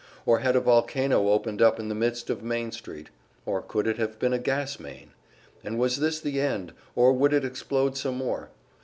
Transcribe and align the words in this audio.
Or 0.25 0.39
had 0.39 0.55
a 0.55 0.59
volcano 0.59 1.29
opened 1.29 1.61
up 1.61 1.79
in 1.79 1.87
the 1.87 1.93
midst 1.93 2.31
of 2.31 2.41
Main 2.41 2.71
Street? 2.71 3.11
Or 3.45 3.61
could 3.61 3.85
it 3.85 3.99
have 3.99 4.17
been 4.17 4.33
a 4.33 4.39
gas 4.39 4.79
main? 4.79 5.11
And 5.63 5.77
was 5.77 5.97
this 5.99 6.19
the 6.19 6.39
end, 6.41 6.73
or 6.95 7.13
would 7.13 7.33
it 7.33 7.45
explode 7.45 7.95
some 7.95 8.17
more? 8.17 8.49